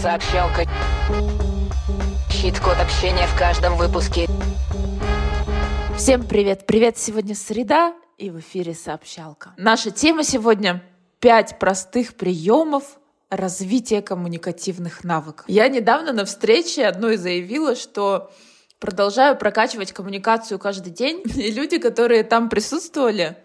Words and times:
Сообщалка. 0.00 0.62
Щит-код 2.30 2.76
общения 2.80 3.26
в 3.26 3.38
каждом 3.38 3.76
выпуске. 3.76 4.28
Всем 5.94 6.26
привет! 6.26 6.64
Привет! 6.66 6.96
Сегодня 6.96 7.34
среда, 7.34 7.92
и 8.16 8.30
в 8.30 8.40
эфире 8.40 8.72
сообщалка. 8.72 9.52
Наша 9.58 9.90
тема 9.90 10.24
сегодня— 10.24 10.82
пять 11.20 11.58
простых 11.58 12.14
приемов 12.14 12.84
развития 13.28 14.00
коммуникативных 14.00 15.04
навыков. 15.04 15.44
Я 15.48 15.68
недавно 15.68 16.14
на 16.14 16.24
встрече 16.24 16.86
одной 16.86 17.18
заявила, 17.18 17.76
что 17.76 18.32
продолжаю 18.78 19.36
прокачивать 19.36 19.92
коммуникацию 19.92 20.58
каждый 20.58 20.92
день, 20.94 21.22
и 21.36 21.50
люди, 21.50 21.76
которые 21.76 22.24
там 22.24 22.48
присутствовали, 22.48 23.36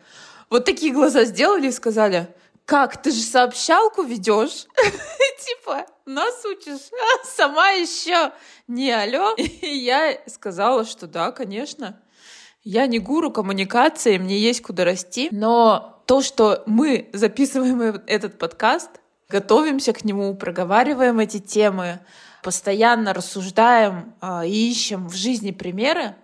вот 0.50 0.64
такие 0.64 0.94
глаза 0.94 1.26
сделали 1.26 1.67
и 1.67 1.72
сказали, 1.73 2.30
как, 2.66 3.02
ты 3.02 3.12
же 3.12 3.22
сообщалку 3.22 4.03
ведешь? 4.03 4.67
Типа, 5.39 5.85
нас 6.05 6.44
учишь, 6.45 6.89
а 6.94 7.25
сама 7.35 7.70
еще 7.71 8.31
не 8.67 8.91
алло. 8.91 9.34
И 9.38 9.67
я 9.67 10.17
сказала, 10.27 10.85
что 10.85 11.08
да, 11.08 11.31
конечно. 11.31 11.99
Я 12.63 12.88
не 12.88 12.99
гуру 12.99 13.31
коммуникации, 13.31 14.17
мне 14.17 14.39
есть 14.39 14.61
куда 14.61 14.85
расти, 14.85 15.30
но 15.31 16.02
то, 16.08 16.21
что 16.21 16.63
мы 16.66 17.09
записываем 17.13 18.02
этот 18.08 18.39
подкаст, 18.39 18.89
готовимся 19.30 19.94
к 19.94 20.03
нему, 20.03 20.34
проговариваем 20.35 21.20
эти 21.20 21.39
темы, 21.39 21.99
постоянно 22.41 23.13
рассуждаем 23.13 24.16
э, 24.22 24.47
и 24.47 24.72
ищем 24.72 25.08
в 25.08 25.16
жизни 25.16 25.52
примеры, 25.52 26.16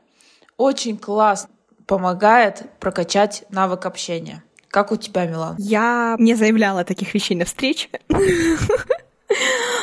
очень 0.58 0.98
классно 0.98 1.50
помогает 1.86 2.64
прокачать 2.80 3.44
навык 3.50 3.86
общения. 3.86 4.44
Как 4.70 4.92
у 4.92 4.96
тебя, 4.96 5.26
Милан? 5.26 5.56
Я 5.60 6.16
не 6.18 6.36
заявляла 6.36 6.86
таких 6.86 7.14
вещей 7.14 7.36
на 7.36 7.46
встрече. 7.46 7.90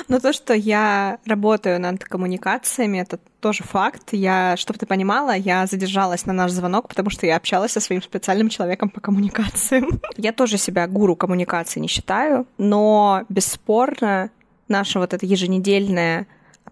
Но 0.09 0.21
то, 0.21 0.33
что 0.33 0.55
я 0.55 1.19
работаю 1.27 1.79
над 1.79 2.03
коммуникациями, 2.03 2.99
это 2.99 3.19
тоже 3.41 3.63
факт. 3.63 4.09
Я, 4.13 4.57
чтобы 4.57 4.79
ты 4.79 4.87
понимала, 4.87 5.37
я 5.37 5.67
задержалась 5.67 6.27
на 6.27 6.33
наш 6.33 6.51
звонок, 6.51 6.89
потому 6.89 7.11
что 7.11 7.27
я 7.27 7.37
общалась 7.37 7.73
со 7.73 7.81
своим 7.81 8.03
специальным 8.03 8.49
человеком 8.49 8.89
по 8.89 9.01
коммуникациям. 9.01 10.01
Я 10.17 10.33
тоже 10.33 10.59
себя 10.59 10.87
гуру 10.87 11.15
коммуникации 11.15 11.81
не 11.81 11.89
считаю, 11.89 12.47
но 12.57 13.25
бесспорно 13.29 14.31
наша 14.67 14.99
вот 14.99 15.15
эта 15.15 15.27
еженедельная 15.27 16.27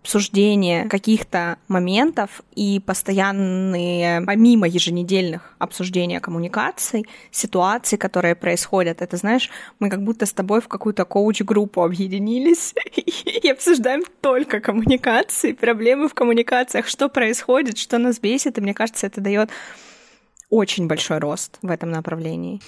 обсуждение 0.07 0.89
каких-то 0.89 1.59
моментов 1.67 2.43
и 2.55 2.79
постоянные, 2.79 4.21
помимо 4.25 4.69
еженедельных 4.69 5.53
обсуждения 5.59 6.21
коммуникаций, 6.21 7.07
ситуаций, 7.33 7.99
которые 7.99 8.37
происходят, 8.37 9.03
это, 9.03 9.17
знаешь, 9.17 9.51
мы 9.81 9.91
как 9.91 10.05
будто 10.05 10.25
с 10.25 10.33
тобой 10.33 10.61
в 10.61 10.69
какую-то 10.69 11.05
коуч-группу 11.05 11.83
объединились 11.83 12.73
и 13.43 13.51
обсуждаем 13.51 14.05
только 14.21 14.61
коммуникации, 14.61 15.53
проблемы 15.53 16.09
в 16.09 16.15
коммуникациях, 16.15 16.87
что 16.87 17.09
происходит, 17.09 17.77
что 17.77 17.99
нас 17.99 18.21
бесит, 18.21 18.59
и 18.59 18.61
мне 18.61 18.75
кажется, 18.75 19.09
это 19.09 19.21
дает 19.21 19.51
очень 20.51 20.87
большой 20.87 21.19
рост 21.19 21.59
в 21.63 21.71
этом 21.71 21.91
направлении. 21.91 22.61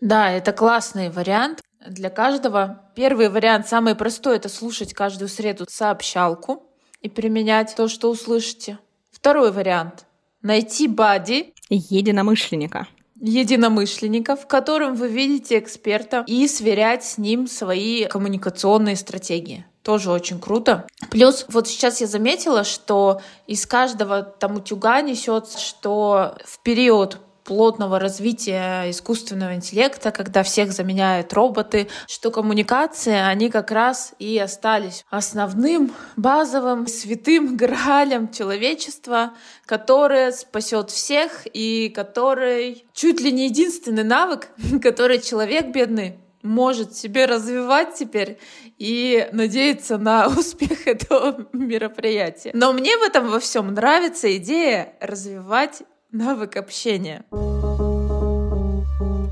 Да, 0.00 0.28
это 0.32 0.52
классный 0.52 1.08
вариант. 1.08 1.60
Для 1.86 2.08
каждого 2.08 2.80
первый 2.94 3.28
вариант, 3.28 3.68
самый 3.68 3.94
простой, 3.94 4.36
это 4.36 4.48
слушать 4.48 4.94
каждую 4.94 5.28
среду 5.28 5.66
сообщалку 5.68 6.62
и 7.02 7.10
применять 7.10 7.74
то, 7.76 7.88
что 7.88 8.10
услышите. 8.10 8.78
Второй 9.10 9.52
вариант— 9.52 10.06
найти 10.42 10.88
бади. 10.88 11.52
Единомышленника. 11.68 12.88
Единомышленника, 13.20 14.34
в 14.34 14.46
котором 14.46 14.94
вы 14.94 15.08
видите 15.08 15.58
эксперта 15.58 16.24
и 16.26 16.48
сверять 16.48 17.04
с 17.04 17.18
ним 17.18 17.46
свои 17.46 18.06
коммуникационные 18.06 18.96
стратегии 18.96 19.66
тоже 19.84 20.10
очень 20.10 20.40
круто. 20.40 20.86
Плюс 21.10 21.44
вот 21.48 21.68
сейчас 21.68 22.00
я 22.00 22.06
заметила, 22.06 22.64
что 22.64 23.20
из 23.46 23.66
каждого 23.66 24.22
там 24.22 24.56
утюга 24.56 25.02
несет, 25.02 25.50
что 25.50 26.36
в 26.44 26.62
период 26.62 27.18
плотного 27.44 27.98
развития 27.98 28.90
искусственного 28.90 29.54
интеллекта, 29.54 30.10
когда 30.10 30.42
всех 30.42 30.72
заменяют 30.72 31.32
роботы, 31.32 31.88
что 32.08 32.30
коммуникации, 32.30 33.14
они 33.14 33.50
как 33.50 33.70
раз 33.70 34.14
и 34.18 34.38
остались 34.38 35.04
основным, 35.10 35.92
базовым, 36.16 36.86
святым 36.86 37.56
граалем 37.56 38.30
человечества, 38.32 39.34
которое 39.66 40.32
спасет 40.32 40.90
всех 40.90 41.46
и 41.52 41.90
который 41.94 42.86
чуть 42.92 43.20
ли 43.20 43.30
не 43.30 43.46
единственный 43.46 44.04
навык, 44.04 44.48
который 44.82 45.20
человек 45.20 45.68
бедный 45.68 46.18
может 46.44 46.94
себе 46.94 47.24
развивать 47.24 47.94
теперь 47.94 48.38
и 48.78 49.28
надеяться 49.32 49.98
на 49.98 50.26
успех 50.38 50.86
этого 50.86 51.48
мероприятия. 51.52 52.50
Но 52.54 52.72
мне 52.72 52.96
в 52.98 53.02
этом 53.02 53.28
во 53.28 53.40
всем 53.40 53.72
нравится 53.74 54.36
идея 54.36 54.94
развивать 55.00 55.82
навык 56.14 56.56
общения. 56.56 57.24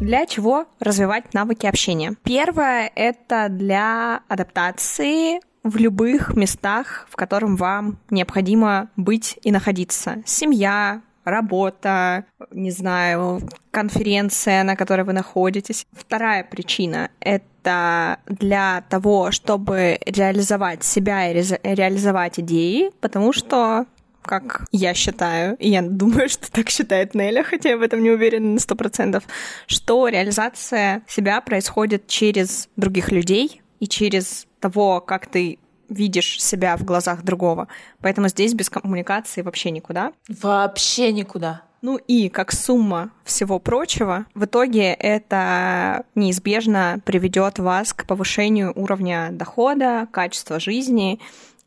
Для 0.00 0.26
чего 0.26 0.66
развивать 0.80 1.32
навыки 1.32 1.66
общения? 1.66 2.16
Первое— 2.24 2.90
это 2.96 3.46
для 3.48 4.22
адаптации 4.28 5.40
в 5.62 5.76
любых 5.76 6.34
местах, 6.34 7.06
в 7.08 7.14
котором 7.14 7.54
вам 7.56 7.98
необходимо 8.10 8.90
быть 8.96 9.38
и 9.42 9.52
находиться. 9.52 10.22
Семья, 10.26 11.02
работа, 11.24 12.24
не 12.50 12.72
знаю, 12.72 13.40
конференция, 13.70 14.64
на 14.64 14.74
которой 14.74 15.02
вы 15.02 15.12
находитесь. 15.12 15.86
Вторая 15.92 16.42
причина— 16.42 17.10
это 17.20 18.18
для 18.26 18.82
того, 18.88 19.30
чтобы 19.30 20.00
реализовать 20.04 20.82
себя 20.82 21.30
и 21.30 21.34
ре- 21.34 21.60
реализовать 21.62 22.40
идеи, 22.40 22.90
потому 23.00 23.32
что 23.32 23.86
как 24.22 24.64
я 24.72 24.94
считаю, 24.94 25.56
и 25.56 25.68
я 25.70 25.82
думаю, 25.82 26.28
что 26.30 26.50
так 26.50 26.70
считает 26.70 27.14
Неля, 27.14 27.42
хотя 27.42 27.70
я 27.70 27.76
в 27.76 27.82
этом 27.82 28.02
не 28.02 28.10
уверена 28.10 28.54
на 28.54 28.60
сто 28.60 28.74
процентов, 28.74 29.24
что 29.66 30.08
реализация 30.08 31.02
себя 31.08 31.40
происходит 31.40 32.06
через 32.06 32.68
других 32.76 33.12
людей 33.12 33.62
и 33.80 33.86
через 33.86 34.46
того, 34.60 35.00
как 35.00 35.26
ты 35.26 35.58
видишь 35.88 36.42
себя 36.42 36.76
в 36.76 36.84
глазах 36.84 37.22
другого. 37.22 37.68
Поэтому 38.00 38.28
здесь 38.28 38.54
без 38.54 38.70
коммуникации 38.70 39.42
вообще 39.42 39.70
никуда. 39.70 40.12
Вообще 40.28 41.12
никуда. 41.12 41.62
Ну 41.82 41.96
и 41.96 42.28
как 42.28 42.52
сумма 42.52 43.10
всего 43.24 43.58
прочего, 43.58 44.26
в 44.34 44.44
итоге 44.44 44.92
это 44.92 46.04
неизбежно 46.14 47.00
приведет 47.04 47.58
вас 47.58 47.92
к 47.92 48.06
повышению 48.06 48.72
уровня 48.76 49.30
дохода, 49.32 50.06
качества 50.12 50.60
жизни 50.60 51.18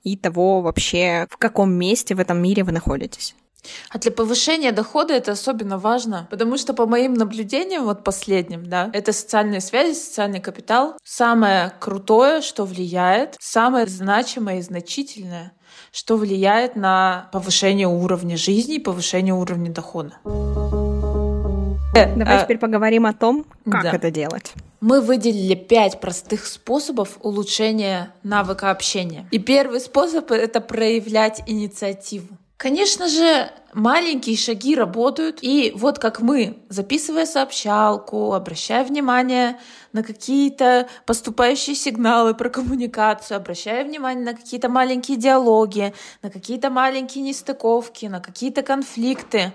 и 0.06 0.16
того 0.16 0.62
вообще, 0.62 1.28
в 1.30 1.38
каком 1.38 1.74
месте 1.74 2.16
в 2.16 2.20
этом 2.22 2.42
мире 2.42 2.64
вы 2.64 2.72
находитесь. 2.72 3.36
А 3.90 3.98
для 3.98 4.12
повышения 4.12 4.72
дохода 4.72 5.16
это 5.16 5.32
особенно 5.32 5.80
важно, 5.80 6.28
потому 6.30 6.58
что 6.58 6.74
по 6.74 6.86
моим 6.86 7.16
наблюдениям, 7.16 7.84
вот 7.86 8.04
последним, 8.04 8.70
да, 8.70 8.92
это 8.94 9.12
социальные 9.12 9.60
связи, 9.60 9.96
социальный 9.96 10.40
капитал. 10.40 10.98
Самое 11.04 11.74
крутое, 11.80 12.42
что 12.42 12.64
влияет, 12.64 13.36
самое 13.40 13.88
значимое 13.88 14.60
и 14.60 14.62
значительное, 14.62 15.52
что 15.92 16.16
влияет 16.16 16.76
на 16.76 17.28
повышение 17.32 17.88
уровня 17.88 18.38
жизни 18.38 18.76
и 18.76 18.80
повышение 18.80 19.34
уровня 19.34 19.72
дохода. 19.72 20.14
Давай 21.96 22.40
а, 22.40 22.44
теперь 22.44 22.58
поговорим 22.58 23.06
о 23.06 23.14
том, 23.14 23.46
как 23.70 23.84
да. 23.84 23.92
это 23.94 24.12
делать. 24.12 24.54
Мы 24.86 25.02
выделили 25.02 25.56
пять 25.56 26.00
простых 26.00 26.46
способов 26.46 27.18
улучшения 27.24 28.14
навыка 28.22 28.70
общения. 28.70 29.28
И 29.32 29.40
первый 29.40 29.80
способ— 29.80 30.30
это 30.30 30.62
проявлять 30.62 31.42
инициативу. 31.48 32.38
Конечно 32.58 33.08
же, 33.08 33.50
маленькие 33.74 34.38
шаги 34.38 34.76
работают. 34.76 35.40
И 35.42 35.74
вот 35.76 35.98
как 35.98 36.22
мы, 36.22 36.60
записывая 36.70 37.26
сообщалку, 37.26 38.34
обращая 38.34 38.86
внимание 38.86 39.60
на 39.92 40.04
какие-то 40.04 40.88
поступающие 41.08 41.76
сигналы 41.76 42.36
про 42.36 42.50
коммуникацию, 42.50 43.38
обращая 43.38 43.86
внимание 43.86 44.24
на 44.24 44.36
какие-то 44.36 44.70
маленькие 44.70 45.18
диалоги, 45.18 45.96
на 46.22 46.30
какие-то 46.30 46.70
маленькие 46.70 47.24
нестыковки, 47.24 48.06
на 48.06 48.20
какие-то 48.20 48.62
конфликты, 48.62 49.52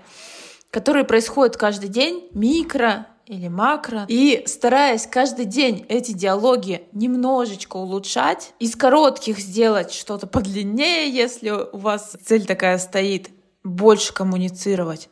которые 0.72 1.04
происходят 1.04 1.56
каждый 1.56 1.88
день, 1.88 2.28
микро 2.32 3.06
или 3.30 3.46
макро. 3.46 4.04
И 4.08 4.42
стараясь 4.46 5.06
каждый 5.06 5.44
день 5.44 5.86
эти 5.88 6.10
диалоги 6.10 6.82
немножечко 6.92 7.76
улучшать, 7.76 8.52
из 8.58 8.74
коротких 8.74 9.38
сделать 9.38 9.92
что-то 9.92 10.26
подлиннее, 10.26 11.08
если 11.08 11.50
у 11.50 11.78
вас 11.78 12.16
цель 12.24 12.44
такая 12.44 12.78
стоит, 12.78 13.30
больше 13.62 14.12
коммуницировать. 14.12 15.08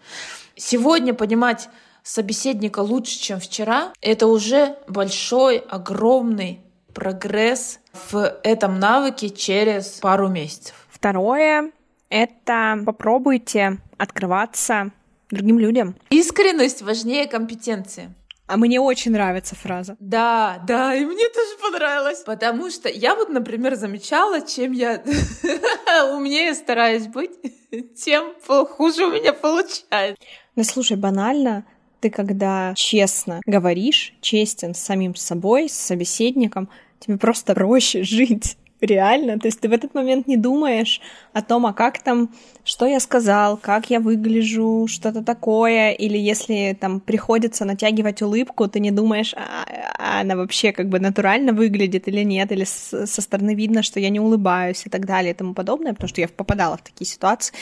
Сегодня 0.56 1.14
понимать 1.14 1.68
собеседника 2.02 2.80
лучше, 2.80 3.20
чем 3.20 3.38
вчера, 3.38 3.92
это 4.00 4.26
уже 4.26 4.76
большой, 4.88 5.58
огромный 5.58 6.60
прогресс 6.92 7.78
в 8.10 8.40
этом 8.42 8.80
навыке 8.80 9.30
через 9.30 10.00
пару 10.00 10.26
месяцев. 10.26 10.74
Второе— 10.90 11.70
это 12.08 12.80
попробуйте 12.84 13.78
открываться 13.96 14.90
другим 15.30 15.58
людям. 15.58 15.96
Искренность 16.10 16.82
важнее 16.82 17.26
компетенции. 17.26 18.14
А 18.48 18.56
мне 18.56 18.80
очень 18.80 19.12
нравится 19.12 19.54
фраза. 19.54 19.96
Да, 20.00 20.62
да, 20.66 20.94
и 20.94 21.04
мне 21.04 21.28
тоже 21.28 21.58
понравилось. 21.60 22.20
Потому 22.24 22.70
что 22.70 22.88
я 22.88 23.14
вот, 23.14 23.28
например, 23.28 23.74
замечала, 23.74 24.40
чем 24.40 24.72
я 24.72 25.02
умнее 26.14 26.54
стараюсь 26.54 27.06
быть, 27.08 27.32
тем 28.02 28.32
хуже 28.46 29.04
у 29.04 29.12
меня 29.12 29.34
получается. 29.34 30.16
Ну, 30.56 30.64
слушай, 30.64 30.96
банально, 30.96 31.66
ты 32.00 32.08
когда 32.08 32.72
честно 32.74 33.42
говоришь, 33.44 34.14
честен 34.22 34.74
с 34.74 34.78
самим 34.78 35.14
собой, 35.14 35.68
с 35.68 35.74
собеседником, 35.74 36.70
тебе 37.00 37.18
просто 37.18 37.54
проще 37.54 38.02
жить. 38.02 38.56
Реально, 38.80 39.40
то 39.40 39.48
есть 39.48 39.58
ты 39.58 39.68
в 39.68 39.72
этот 39.72 39.94
момент 39.94 40.28
не 40.28 40.36
думаешь 40.36 41.00
о 41.32 41.42
том, 41.42 41.66
а 41.66 41.72
как 41.72 42.00
там, 42.00 42.32
что 42.62 42.86
я 42.86 43.00
сказал, 43.00 43.56
как 43.56 43.90
я 43.90 43.98
выгляжу, 43.98 44.86
что-то 44.88 45.24
такое, 45.24 45.90
или 45.90 46.16
если 46.16 46.76
там 46.80 47.00
приходится 47.00 47.64
натягивать 47.64 48.22
улыбку, 48.22 48.68
ты 48.68 48.78
не 48.78 48.92
думаешь, 48.92 49.34
а, 49.34 49.64
а 49.98 50.20
она 50.20 50.36
вообще 50.36 50.70
как 50.70 50.88
бы 50.88 51.00
натурально 51.00 51.52
выглядит 51.52 52.06
или 52.06 52.22
нет, 52.22 52.52
или 52.52 52.62
со 52.64 53.20
стороны 53.20 53.56
видно, 53.56 53.82
что 53.82 53.98
я 53.98 54.10
не 54.10 54.20
улыбаюсь 54.20 54.86
и 54.86 54.90
так 54.90 55.06
далее 55.06 55.32
и 55.32 55.34
тому 55.34 55.54
подобное, 55.54 55.92
потому 55.92 56.08
что 56.08 56.20
я 56.20 56.28
попадала 56.28 56.76
в 56.76 56.82
такие 56.82 57.06
ситуации. 57.06 57.54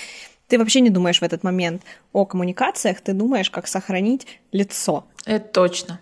Ты 0.49 0.59
вообще 0.59 0.81
не 0.81 0.91
думаешь 0.91 1.21
в 1.21 1.25
этот 1.25 1.43
момент 1.43 1.83
о 2.13 2.27
коммуникациях, 2.27 3.01
ты 3.01 3.15
думаешь, 3.15 3.51
как 3.51 3.67
сохранить 3.67 4.27
лицо. 4.53 5.07
Это 5.25 5.49
точно. 5.49 5.99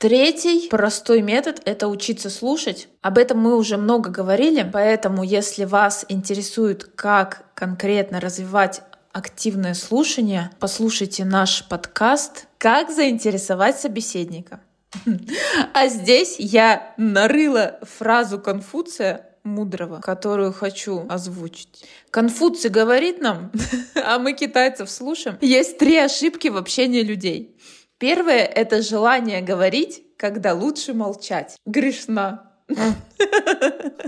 Третий 0.00 0.66
простой 0.70 1.20
метод— 1.20 1.60
это 1.66 1.86
учиться 1.86 2.30
слушать. 2.30 2.88
Об 3.02 3.18
этом 3.18 3.38
мы 3.38 3.54
уже 3.54 3.76
много 3.76 4.08
говорили, 4.08 4.66
поэтому 4.72 5.22
если 5.22 5.66
вас 5.66 6.06
интересует, 6.08 6.84
как 6.84 7.44
конкретно 7.54 8.18
развивать 8.18 8.80
активное 9.12 9.74
слушание, 9.74 10.52
послушайте 10.58 11.26
наш 11.26 11.68
подкаст 11.68 12.46
«Как 12.56 12.90
заинтересовать 12.90 13.78
собеседника». 13.78 14.62
А 15.74 15.88
здесь 15.88 16.36
я 16.38 16.94
нарыла 16.96 17.78
фразу 17.82 18.38
Конфуция 18.38 19.26
мудрого, 19.44 20.00
которую 20.00 20.54
хочу 20.54 21.04
озвучить. 21.10 21.84
Конфуций 22.10 22.70
говорит 22.70 23.20
нам, 23.20 23.52
а 24.02 24.18
мы 24.18 24.32
китайцев 24.32 24.90
слушаем, 24.90 25.36
есть 25.42 25.76
три 25.76 25.98
ошибки 25.98 26.48
в 26.48 26.56
общении 26.56 27.02
людей. 27.02 27.54
Первое— 28.00 28.46
это 28.56 28.80
желание 28.80 29.42
говорить, 29.42 30.02
когда 30.16 30.54
лучше 30.54 30.94
молчать. 30.94 31.56
Грешна. 31.66 32.50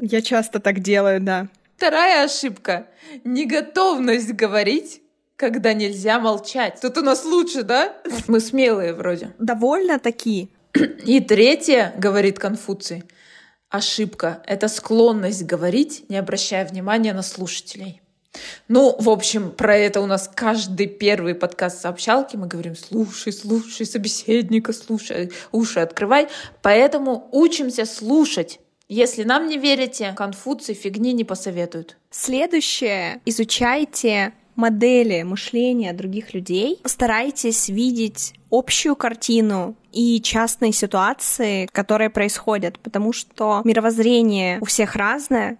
Я 0.00 0.22
часто 0.22 0.60
так 0.60 0.80
делаю, 0.80 1.20
да. 1.20 1.48
Вторая 1.76 2.24
ошибка— 2.24 2.86
неготовность 3.24 4.32
говорить, 4.32 5.02
когда 5.36 5.74
нельзя 5.74 6.18
молчать. 6.20 6.78
Тут 6.80 6.96
у 6.96 7.02
нас 7.02 7.24
лучше, 7.26 7.64
да? 7.64 7.94
Мы 8.28 8.40
смелые 8.40 8.94
вроде. 8.94 9.34
Довольно 9.38 9.98
такие. 9.98 10.48
И 11.04 11.20
третье, 11.20 11.92
говорит 11.98 12.38
Конфуций, 12.38 13.04
ошибка— 13.68 14.42
это 14.46 14.68
склонность 14.68 15.44
говорить, 15.44 16.04
не 16.08 16.16
обращая 16.16 16.66
внимания 16.66 17.12
на 17.12 17.22
слушателей. 17.22 18.01
Ну, 18.69 18.96
в 18.99 19.11
общем, 19.11 19.50
про 19.50 19.76
это 19.76 20.00
у 20.00 20.06
нас 20.06 20.31
каждый 20.34 20.87
первый 20.87 21.34
подкаст 21.34 21.82
сообщалки. 21.82 22.37
Мы 22.37 22.46
говорим, 22.46 22.75
слушай, 22.75 23.32
слушай 23.32 23.84
собеседника, 23.84 24.73
слушай, 24.73 25.31
уши 25.52 25.81
открывай. 25.81 26.29
Поэтому 26.62 27.29
учимся 27.32 27.84
слушать. 27.84 28.61
Если 28.88 29.25
нам 29.25 29.46
не 29.46 29.58
верите, 29.58 30.14
Конфуций 30.17 30.75
фигни 30.75 31.12
не 31.12 31.25
посоветуют. 31.25 31.96
Следующее. 32.11 33.20
Изучайте 33.25 34.32
модели 34.55 35.23
мышления 35.23 35.93
других 35.93 36.34
людей. 36.34 36.79
Постарайтесь 36.82 37.69
видеть 37.69 38.34
общую 38.50 38.96
картину 38.96 39.76
и 39.93 40.20
частные 40.20 40.73
ситуации, 40.73 41.67
которые 41.73 42.11
происходят, 42.11 42.79
потому 42.79 43.12
что 43.12 43.62
мировоззрение 43.64 44.58
у 44.61 44.67
всех 44.67 44.94
разное, 44.96 45.58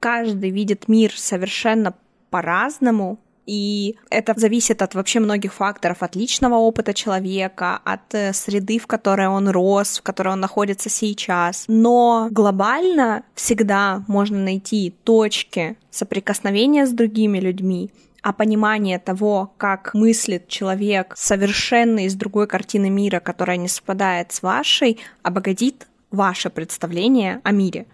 каждый 0.00 0.50
видит 0.50 0.88
мир 0.88 1.12
совершенно 1.16 1.94
по-разному, 2.32 3.20
и 3.46 3.96
это 4.10 4.34
зависит 4.36 4.82
от 4.82 4.94
вообще 4.94 5.20
многих 5.20 5.52
факторов, 5.52 6.02
от 6.02 6.14
личного 6.16 6.54
опыта 6.54 6.94
человека, 6.94 7.80
от 7.84 8.14
э, 8.14 8.32
среды, 8.32 8.78
в 8.78 8.86
которой 8.86 9.26
он 9.26 9.48
рос, 9.48 9.98
в 9.98 10.02
которой 10.02 10.28
он 10.34 10.40
находится 10.40 10.88
сейчас. 10.88 11.64
Но 11.66 12.28
глобально 12.30 13.24
всегда 13.34 14.04
можно 14.06 14.38
найти 14.38 14.94
точки 15.02 15.76
соприкосновения 15.90 16.86
с 16.86 16.92
другими 16.92 17.40
людьми, 17.40 17.90
а 18.22 18.32
понимание 18.32 19.00
того, 19.00 19.52
как 19.56 19.92
мыслит 19.94 20.46
человек 20.46 21.14
совершенно 21.16 22.06
из 22.06 22.14
другой 22.14 22.46
картины 22.46 22.90
мира, 22.90 23.18
которая 23.18 23.56
не 23.56 23.68
совпадает 23.68 24.30
с 24.30 24.42
вашей, 24.42 25.00
обогатит 25.24 25.88
ваше 26.12 26.48
представление 26.48 27.40
о 27.42 27.50
мире. 27.50 27.86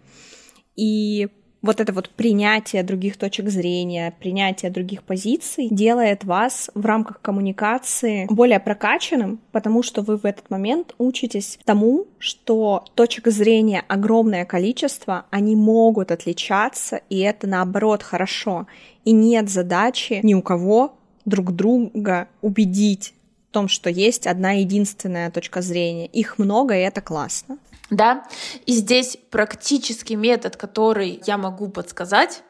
И 0.76 1.28
вот 1.62 1.80
это 1.80 1.92
вот 1.92 2.08
принятие 2.10 2.82
других 2.82 3.16
точек 3.16 3.48
зрения, 3.48 4.14
принятие 4.18 4.70
других 4.70 5.02
позиций 5.02 5.68
делает 5.70 6.24
вас 6.24 6.70
в 6.74 6.84
рамках 6.86 7.20
коммуникации 7.20 8.26
более 8.30 8.60
прокачанным, 8.60 9.40
потому 9.52 9.82
что 9.82 10.02
вы 10.02 10.16
в 10.16 10.24
этот 10.24 10.50
момент 10.50 10.94
учитесь 10.98 11.58
тому, 11.64 12.06
что 12.18 12.84
точек 12.94 13.28
зрения 13.28 13.84
огромное 13.88 14.44
количество, 14.44 15.26
они 15.30 15.56
могут 15.56 16.12
отличаться, 16.12 17.00
и 17.10 17.18
это 17.18 17.46
наоборот 17.46 18.02
хорошо. 18.02 18.66
И 19.04 19.12
нет 19.12 19.48
задачи 19.48 20.20
ни 20.22 20.34
у 20.34 20.42
кого 20.42 20.94
друг 21.24 21.52
друга 21.52 22.28
убедить 22.40 23.14
в 23.48 23.52
том, 23.52 23.68
что 23.68 23.90
есть 23.90 24.26
одна 24.26 24.52
единственная 24.52 25.30
точка 25.30 25.62
зрения. 25.62 26.06
Их 26.06 26.38
много, 26.38 26.76
и 26.76 26.82
это 26.82 27.00
классно. 27.00 27.58
Да, 27.90 28.24
и 28.66 28.72
здесь 28.72 29.16
практический 29.30 30.16
метод, 30.16 30.56
который 30.56 31.22
я 31.26 31.38
могу 31.38 31.68
подсказать, 31.68 32.42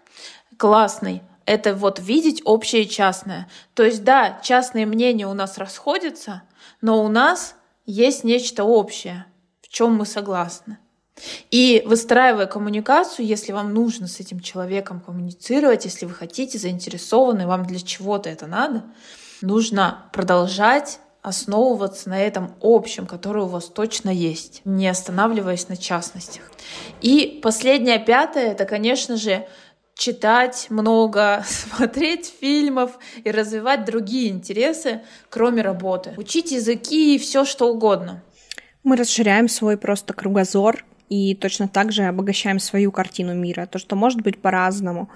классный, 0.57 1.23
это 1.47 1.75
вот 1.75 2.01
видеть 2.01 2.43
общее 2.45 2.83
и 2.83 2.89
частное. 2.89 3.49
То 3.75 3.85
есть, 3.85 4.05
да, 4.05 4.41
частные 4.43 4.85
мнения 4.85 5.27
у 5.27 5.35
нас 5.35 5.57
расходятся, 5.57 6.43
но 6.83 7.03
у 7.05 7.09
нас 7.09 7.55
есть 7.87 8.25
нечто 8.25 8.65
общее, 8.65 9.27
в 9.63 9.69
чем 9.69 9.95
мы 9.95 10.05
согласны. 10.05 10.79
И 11.51 11.83
выстраивая 11.87 12.47
коммуникацию, 12.47 13.27
если 13.27 13.53
вам 13.53 13.73
нужно 13.73 14.07
с 14.07 14.21
этим 14.21 14.41
человеком 14.41 15.01
коммуницировать, 15.01 15.85
если 15.85 16.07
вы 16.07 16.15
хотите, 16.15 16.59
заинтересованы, 16.59 17.47
вам 17.47 17.65
для 17.65 17.81
чего-то 17.81 18.29
это 18.29 18.47
надо, 18.47 18.85
нужно 19.41 20.11
продолжать 20.13 21.01
основываться 21.23 22.09
на 22.09 22.21
этом 22.21 22.55
общем, 22.61 23.07
которое 23.07 23.45
у 23.45 23.49
вас 23.49 23.67
точно 23.67 24.11
есть, 24.11 24.63
не 24.65 24.89
останавливаясь 24.89 25.69
на 25.69 25.77
частностях. 25.77 26.51
И 27.01 27.41
последнее, 27.43 27.99
пятое, 27.99 28.53
это, 28.53 28.65
конечно 28.65 29.17
же, 29.17 29.47
читать 29.95 30.67
много, 30.71 31.45
смотреть 31.47 32.33
фильмов 32.41 32.99
и 33.25 33.31
развивать 33.31 33.85
другие 33.85 34.31
интересы, 34.31 35.03
кроме 35.29 35.63
работы. 35.63 36.15
Учить 36.17 36.53
языки 36.53 37.17
и 37.17 37.19
все 37.19 37.45
что 37.45 37.71
угодно. 37.71 38.23
Мы 38.85 38.97
расширяем 38.97 39.49
свой 39.49 39.77
просто 39.77 40.15
кругозор 40.15 40.85
и 41.09 41.35
точно 41.35 41.69
так 41.69 41.93
же 41.93 42.05
обогащаем 42.05 42.59
свою 42.59 42.93
картину 42.93 43.35
мира. 43.35 43.67
То, 43.67 43.79
что 43.79 43.97
может 43.97 44.23
быть 44.23 44.41
по-разному 44.41 45.11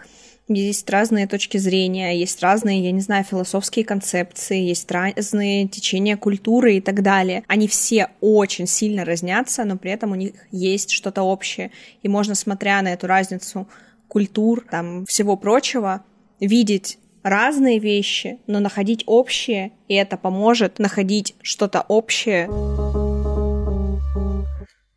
есть 0.54 0.88
разные 0.90 1.26
точки 1.26 1.58
зрения, 1.58 2.18
есть 2.18 2.42
разные, 2.42 2.82
я 2.82 2.92
не 2.92 3.00
знаю, 3.00 3.24
философские 3.24 3.84
концепции, 3.84 4.60
есть 4.60 4.90
разные 4.90 5.68
течения 5.68 6.16
культуры 6.16 6.76
и 6.76 6.80
так 6.80 7.02
далее. 7.02 7.44
Они 7.46 7.68
все 7.68 8.08
очень 8.20 8.66
сильно 8.66 9.04
разнятся, 9.04 9.64
но 9.64 9.76
при 9.76 9.90
этом 9.90 10.12
у 10.12 10.16
них 10.16 10.32
есть 10.50 10.90
что-то 10.90 11.22
общее. 11.22 11.70
И 12.02 12.08
можно, 12.08 12.34
смотря 12.34 12.82
на 12.82 12.92
эту 12.92 13.06
разницу 13.06 13.68
культур, 14.08 14.66
там, 14.70 15.06
всего 15.06 15.36
прочего, 15.36 16.04
видеть 16.40 16.98
разные 17.22 17.78
вещи, 17.78 18.40
но 18.46 18.60
находить 18.60 19.04
общее, 19.06 19.72
и 19.88 19.94
это 19.94 20.16
поможет 20.16 20.78
находить 20.78 21.34
что-то 21.42 21.84
общее. 21.88 22.48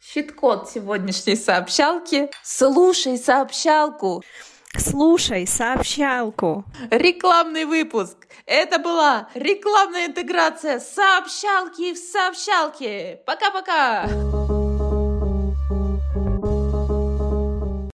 Щит-код 0.01 0.69
сегодняшней 0.69 1.35
сообщалки. 1.35 2.29
Слушай 2.43 3.17
сообщалку. 3.17 4.24
Слушай 4.79 5.48
сообщалку. 5.48 6.65
Рекламный 6.91 7.65
выпуск. 7.65 8.27
Это 8.46 8.79
была 8.79 9.29
рекламная 9.34 10.08
интеграция 10.08 10.79
сообщалки 10.79 11.94
в 11.94 11.98
сообщалке. 11.98 13.22
Пока-пока. 13.25 14.08